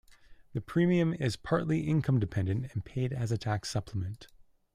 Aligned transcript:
The 0.53 0.61
premium 0.61 1.13
is 1.13 1.35
partly 1.35 1.81
income-dependent 1.81 2.73
and 2.73 2.83
paid 2.83 3.13
as 3.13 3.31
a 3.31 3.37
tax 3.37 3.69
supplement. 3.69 4.29